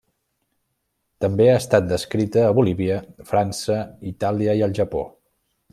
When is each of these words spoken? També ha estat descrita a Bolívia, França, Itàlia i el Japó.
També 1.25 1.47
ha 1.49 1.57
estat 1.63 1.85
descrita 1.91 2.41
a 2.47 2.57
Bolívia, 2.61 2.99
França, 3.33 3.79
Itàlia 4.15 4.61
i 4.63 4.67
el 4.71 4.79
Japó. 4.81 5.05